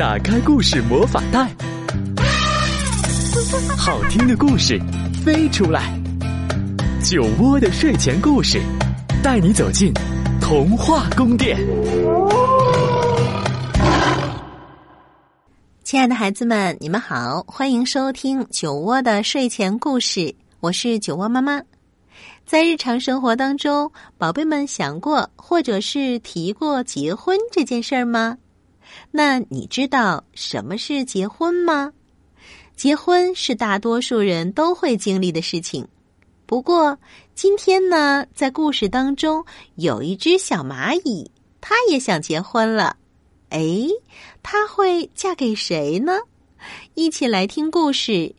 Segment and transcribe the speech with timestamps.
[0.00, 1.54] 打开故事魔法袋，
[3.76, 4.80] 好听的故事
[5.22, 5.94] 飞出来。
[7.04, 8.58] 酒窝的睡前故事，
[9.22, 9.92] 带你走进
[10.40, 11.58] 童话宫殿。
[15.84, 21.60] 亲爱的孩子们，你们好，欢迎收听酒窝的睡前故事，我是酒窝妈妈。
[22.46, 28.38] 在日常生活当中，宝贝们想过或者是提过结婚这件事儿吗？
[29.10, 31.92] 那你知道什么是结婚吗？
[32.76, 35.86] 结婚是大多数人都会经历的事情。
[36.46, 36.98] 不过
[37.34, 39.44] 今天呢，在故事当中
[39.74, 41.30] 有一只小蚂蚁，
[41.60, 42.96] 它也想结婚了。
[43.50, 43.86] 哎，
[44.42, 46.18] 它会嫁给谁呢？
[46.94, 48.12] 一起来听故事，《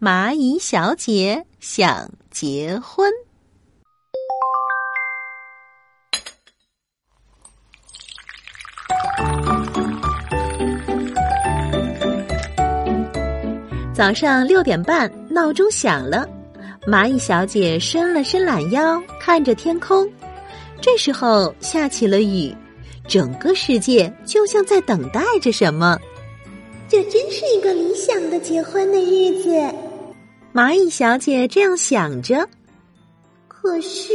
[0.00, 3.10] 蚂蚁小姐想结婚》。
[13.96, 16.28] 早上六点半，闹钟响了。
[16.86, 20.06] 蚂蚁小姐伸了伸懒腰，看着天空。
[20.82, 22.54] 这时候下起了雨，
[23.08, 25.98] 整个世界就像在等待着什么。
[26.90, 29.48] 这真是一个理想的结婚的日子。
[30.52, 32.46] 蚂蚁小姐这样想着。
[33.48, 34.12] 可是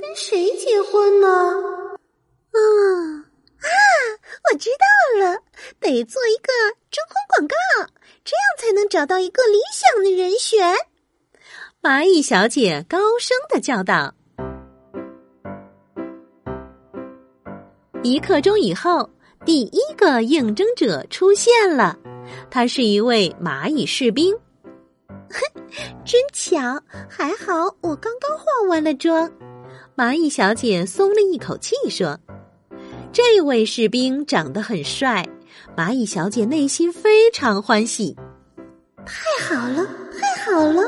[0.00, 1.28] 跟谁结婚呢？
[1.28, 2.58] 啊
[3.60, 3.68] 啊！
[4.50, 5.36] 我知道了，
[5.78, 6.50] 得做一个
[6.90, 7.54] 征婚广告。
[8.24, 10.74] 这样才能找到一个理想的人选。
[11.82, 14.14] 蚂蚁小姐高声的叫道。
[18.02, 19.08] 一刻钟以后，
[19.44, 21.98] 第一个应征者出现了，
[22.50, 24.34] 他是一位蚂蚁士兵。
[25.08, 25.62] 哼，
[26.04, 29.30] 真巧，还好我刚刚化完了妆。
[29.94, 32.18] 蚂蚁小姐松了一口气说
[33.12, 35.26] ：“这位士兵长得很帅。”
[35.76, 38.16] 蚂蚁小姐内心非常欢喜，
[39.04, 39.86] 太好了，
[40.18, 40.82] 太好了，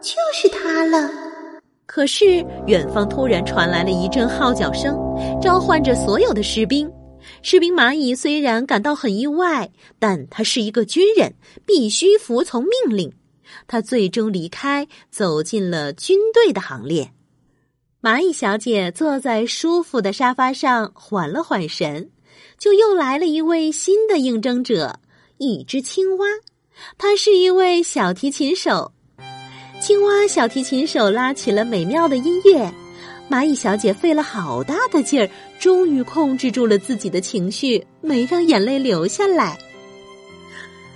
[0.00, 1.10] 就是他了。
[1.86, 4.96] 可是远方突然传来了一阵号角声，
[5.40, 6.90] 召唤着所有的士兵。
[7.42, 11.34] 士兵蚂蚁虽然感到很意外，但他是一个军人，
[11.66, 13.12] 必须服从命令。
[13.66, 17.10] 他最终离开，走进了军队的行列。
[18.00, 22.10] 蚂蚁小姐坐在舒服的沙发上，缓了缓神。
[22.58, 24.98] 就又来了一位新的应征者，
[25.38, 26.26] 一只青蛙，
[26.98, 28.90] 他是一位小提琴手。
[29.80, 32.68] 青蛙小提琴手拉起了美妙的音乐，
[33.30, 35.30] 蚂蚁小姐费了好大的劲儿，
[35.60, 39.56] 终于控制住了自己的情绪，没让眼泪流下来。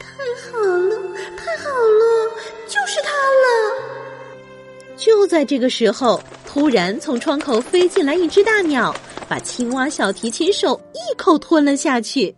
[0.00, 0.09] 太
[0.50, 0.97] 好了，
[1.37, 2.34] 太好了，
[2.67, 4.97] 就是他了！
[4.97, 8.93] 就在这个时候，突然从窗口飞进来一只大鸟。
[9.28, 12.34] 把青蛙小提琴手一口吞了下去，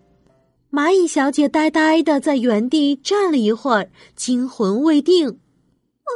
[0.70, 5.28] 蚂蚁小姐呆呆的在原地站了一会儿，惊魂未定。
[5.28, 6.12] 啊，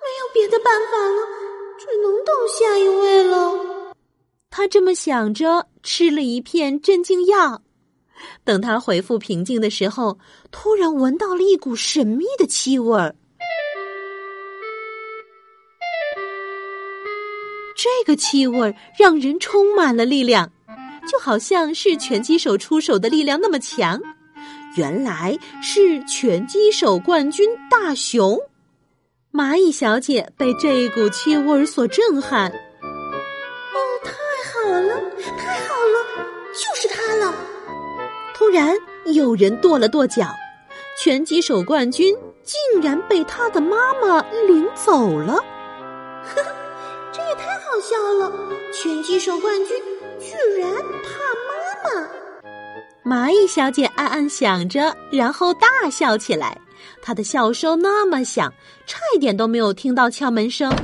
[0.00, 1.20] 没有别的办法了，
[1.78, 3.94] 只能等下一位了。
[4.50, 7.62] 他这么想着，吃了一片镇静药。
[8.42, 10.18] 等他恢复平静的时候，
[10.50, 13.14] 突然闻到了一股神秘的气味儿。
[17.84, 20.50] 这个气味让人充满了力量，
[21.06, 24.00] 就好像是拳击手出手的力量那么强。
[24.74, 28.40] 原来是拳击手冠军大熊。
[29.30, 32.50] 蚂蚁小姐被这股气味所震撼。
[32.50, 34.12] 哦，太
[34.48, 34.98] 好了，
[35.36, 37.34] 太好了，就是他了！
[38.34, 38.74] 突然
[39.12, 40.26] 有人跺了跺脚，
[40.98, 45.44] 拳击手冠军竟然被他的妈妈领走了。
[47.84, 48.32] 笑了！
[48.72, 49.76] 拳击手冠军
[50.18, 50.72] 居然
[51.02, 51.52] 怕妈
[51.84, 52.08] 妈。
[53.04, 56.58] 蚂蚁小姐暗暗想着，然后大笑起来。
[57.02, 58.50] 她的笑声那么响，
[58.86, 60.74] 差一点都没有听到敲门声。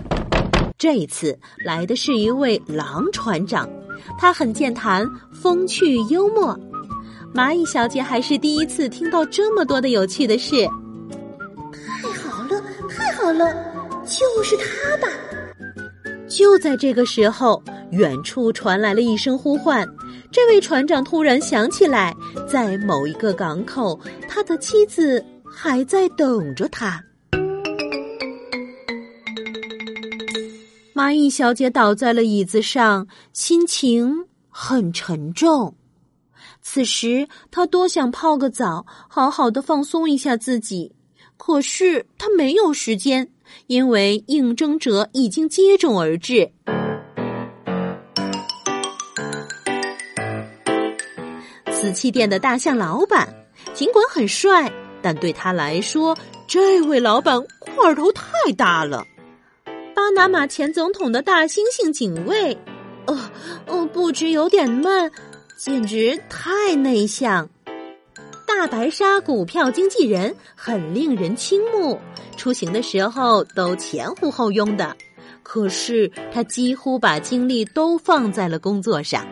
[0.77, 3.67] 这一次来的是一位狼船长，
[4.19, 6.55] 他很健谈，风趣幽默。
[7.35, 10.69] 蚂蚁小姐还是第一次听到这么多的有趣的事。
[11.73, 13.55] 太好了，太好了，
[14.05, 15.09] 就是他吧！
[16.31, 17.61] 就在这个时候，
[17.91, 19.87] 远处传来了一声呼唤。
[20.31, 22.17] 这位船长突然想起来，
[22.49, 23.99] 在某一个港口，
[24.29, 27.03] 他的妻子还在等着他。
[30.95, 35.75] 蚂蚁小姐倒在了椅子上，心情很沉重。
[36.63, 40.95] 此时，她多想泡个澡，好好的放松一下自己。
[41.37, 43.29] 可是，她没有时间。
[43.67, 46.51] 因为应征者已经接踵而至，
[51.71, 53.29] 瓷器店的大象老板，
[53.73, 54.71] 尽管很帅，
[55.01, 56.17] 但对他来说，
[56.47, 58.25] 这位老板块头太
[58.57, 59.05] 大了。
[59.95, 62.57] 巴拿马前总统的大猩猩警卫，
[63.07, 63.19] 哦
[63.67, 65.11] 哦，不止有点闷，
[65.57, 67.49] 简直太内向。
[68.59, 71.99] 大白鲨股票经纪人很令人倾慕，
[72.37, 74.95] 出行的时候都前呼后拥的。
[75.45, 79.25] 可是他几乎把精力都放在了工作上。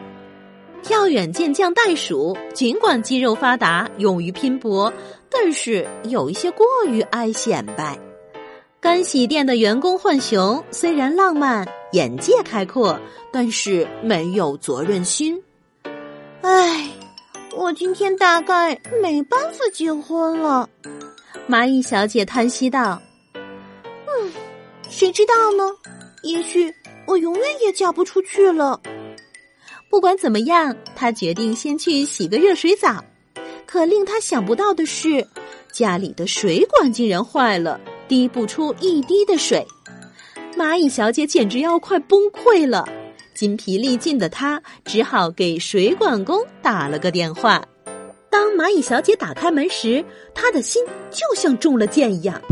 [0.83, 4.91] 跳远健将袋鼠尽管肌肉发达、勇于拼搏，
[5.29, 7.99] 但是有一些过于爱显摆。
[8.81, 12.99] 干洗店的员工浣熊虽然浪漫、眼界开阔，
[13.33, 15.43] 但是没有责任心。
[16.41, 16.89] 唉，
[17.59, 20.71] 我今天大概没办法结婚了。
[21.49, 23.03] 蚂蚁小姐叹息道
[24.07, 24.33] ：“嗯，
[24.89, 25.65] 谁知道呢？
[26.23, 26.73] 也许
[27.05, 28.81] 我永远也嫁不出去了。”
[29.91, 33.05] 不管怎么样，她决定先去洗个热水澡。
[33.67, 35.27] 可令她想不到的是，
[35.73, 37.81] 家里的水管竟然坏了。
[38.07, 39.67] 滴不出一滴的水，
[40.57, 42.89] 蚂蚁小姐简直要快崩溃了。
[43.39, 47.65] 筋疲力尽的他只好给水管工打了个电话。
[48.29, 50.05] 当蚂蚁小姐打开门时，
[50.35, 52.43] 她的心就像中了箭一样。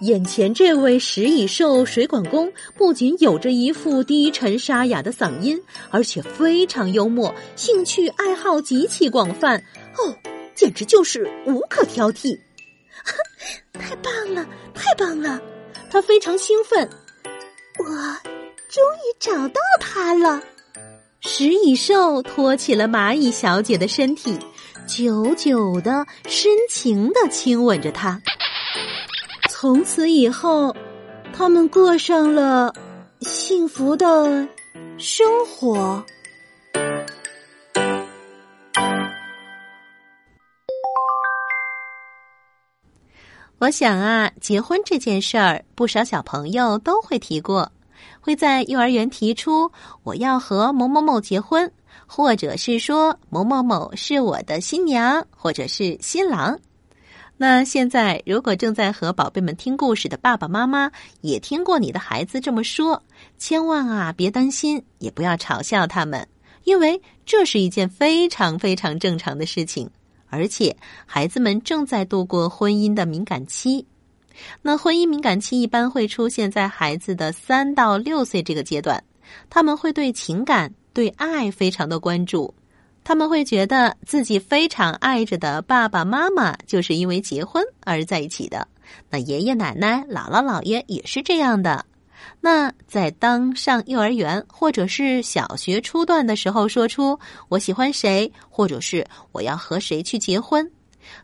[0.00, 5.62] 眼前这位食蚁兽水管工不仅有着一副低沉沙哑的嗓音，
[5.92, 9.62] 而且非常幽默，兴趣爱好极其广泛。
[9.96, 10.12] 哦，
[10.56, 12.36] 简直就是无可挑剔。
[13.74, 14.44] 太棒了，
[14.74, 15.40] 太棒了！
[15.88, 16.90] 他非常兴奋。
[17.82, 17.88] 我
[18.68, 20.40] 终于找到它了。
[21.20, 24.38] 食蚁兽托起了蚂蚁小姐的身体，
[24.86, 28.20] 久久的、深情的亲吻着她。
[29.48, 30.74] 从此以后，
[31.32, 32.74] 他们过上了
[33.20, 34.48] 幸福的
[34.98, 36.04] 生活。
[43.62, 47.70] 我想啊，结婚这件事儿，不少小朋友都会提过，
[48.20, 49.70] 会在幼儿园提出
[50.02, 51.70] 我要和某某某结婚，
[52.04, 56.58] 或者是说某某某是我的新娘或者是新郎。
[57.36, 63.00] 那现在，如果正在和宝贝们听故事的爸爸妈妈也听过你的孩子这么说，
[63.38, 66.26] 千万啊别担心，也不要嘲笑他们，
[66.64, 69.88] 因为这是一件非常非常正常的事情。
[70.32, 70.74] 而且，
[71.04, 73.86] 孩子们正在度过婚姻的敏感期。
[74.62, 79.04] 那婚姻敏感期一般会出现在孩子的三到六岁这个阶段，
[79.50, 82.52] 他们会对情感、对爱非常的关注。
[83.04, 88.66] 他们会觉得自己非常爱着的爸爸妈妈就是因为结婚而在一起的。
[89.10, 91.84] 那爷爷奶奶、姥姥姥爷也是这样的。
[92.40, 100.70] 那在当上幼儿园或者是小学初段的时候，说出我喜欢谁，或者是我要和谁去结婚，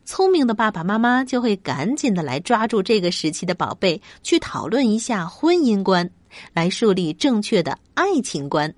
[0.04, 6.08] 聪明的爸爸妈妈就会赶紧的来抓住这个时期的宝贝，去讨论一下婚姻观，
[6.52, 8.72] 来树立正确的爱情观。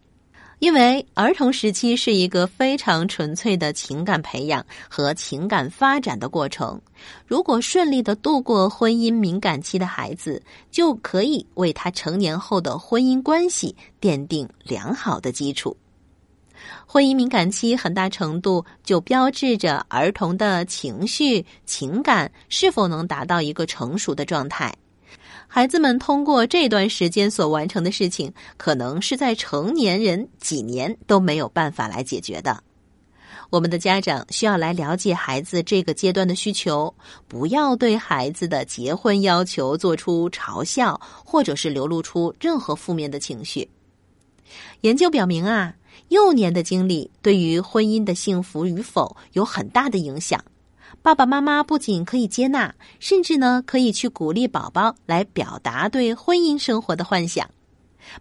[0.60, 6.78] 因为儿童时期是一个非常纯粹的情感培养和情感发展的过程，
[7.26, 10.40] 如果顺利的度过婚姻敏感期的孩子，
[10.70, 15.74] 就可以为他成年后的婚姻关系奠定良好的基础。
[16.86, 24.74] 婚姻敏感期很大程度就标志着儿童的情绪、情感是否能达到一个成熟的状态。
[25.46, 32.62] 孩子们通过这段时间所完成的事情，可能是在成年人几年都没有办法来解决的。
[33.50, 36.94] 我们的家长需要来了解孩子这个阶段的需求，
[37.26, 43.68] 不要对孩子的结婚要求做出嘲笑，或者是流露出任何负面的情绪。
[44.82, 45.74] 研究表明啊，
[46.10, 50.40] 幼年的经历对于婚姻的幸福与否有很大的影响。
[51.02, 57.48] 爸爸妈妈不仅可以接纳，甚至呢可以去鼓励宝宝来表达对婚姻生活的幻想。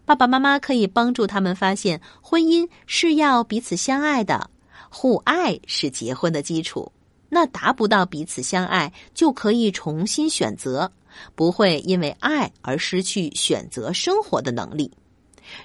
[0.04, 4.50] 爸爸妈妈可以帮助他们发现，婚姻是要彼此相爱的，
[4.88, 6.90] 互爱是结婚的基础。
[7.28, 10.90] 那达不到彼此相爱，就可以重新选择，
[11.34, 14.90] 不会因为爱而失去选择生活的能力。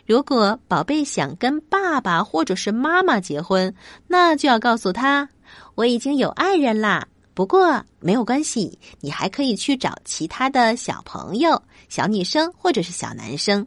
[0.06, 3.74] 如果宝贝想跟爸爸或者是妈妈结婚，
[4.08, 5.30] 那就要告诉他。
[5.76, 13.66] 我已经有爱人啦，不过没有关系，你还可以去找其他的小朋友、小女生或者是小男生。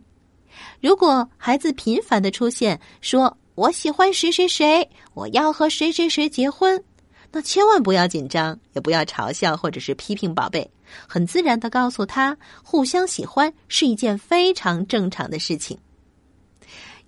[0.80, 6.83] 如果孩子频繁的出现，说我喜欢谁谁谁，我要和谁谁谁结婚，
[7.30, 10.71] 那千万不要紧张，也不要嘲笑或者是批评宝贝，
[11.07, 15.78] 很自然的告诉他，互相喜欢是一件非常正常的事情。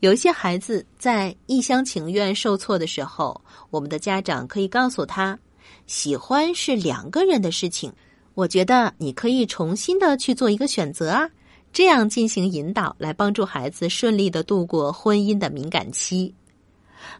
[0.01, 3.39] 有些孩子在一厢情愿受挫的时候，
[3.71, 5.39] 我们的家长可以告诉他：
[5.87, 7.93] 喜欢是两个人的事情。
[8.35, 11.29] 我觉得你可以重新的去做一个选择啊，
[11.71, 16.35] 这样进行引导，来帮助孩子顺利的度过婚姻的敏感期。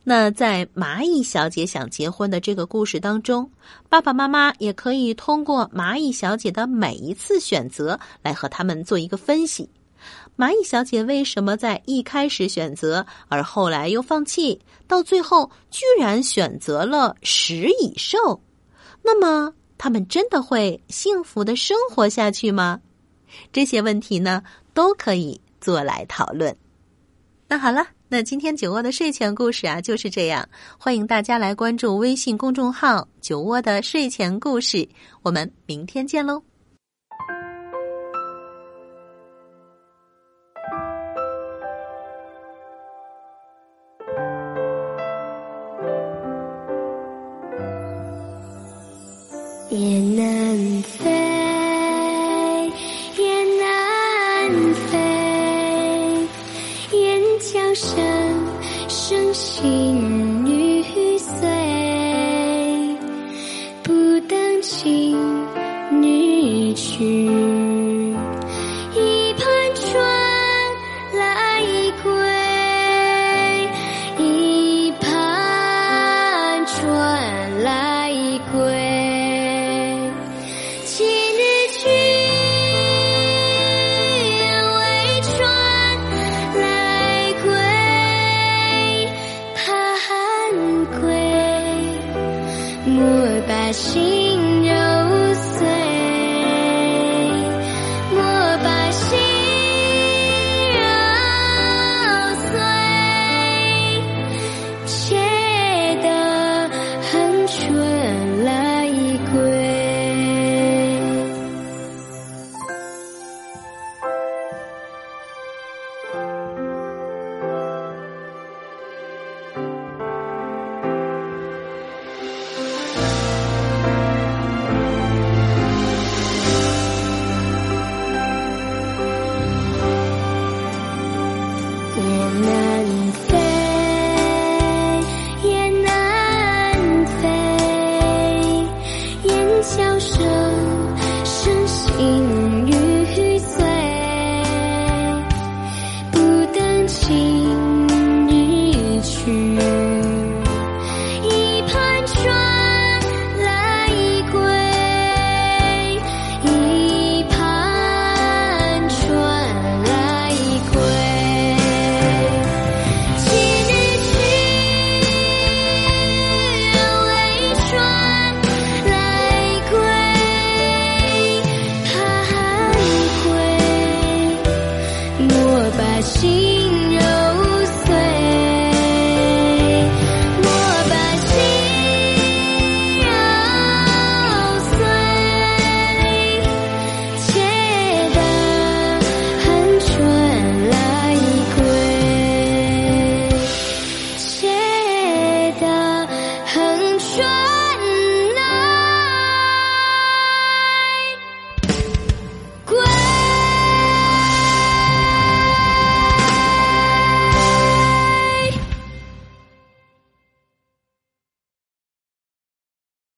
[0.03, 3.51] 那在蚂蚁小姐想结婚的这个故事当中，
[3.91, 9.69] 爸爸妈妈也可以通过蚂蚁小姐的每一次选择来和他们做一个分析。
[10.41, 18.41] 蚂蚁小姐为什么在一开始选择，而后来又放弃，到最后居然选择了食蚁兽？
[19.03, 22.81] 那么，他们真的会幸福的生活下去吗？
[23.53, 24.43] 这些问题呢，
[24.73, 26.57] 都可以做来讨论。
[27.47, 27.87] 那好了。
[28.13, 34.89] 那今天酒窝的睡前故事啊就是这样，欢迎大家来关注微信公众号“酒窝的睡前故事”，
[35.23, 36.50] 我们明天见喽。
[59.33, 60.10] 心。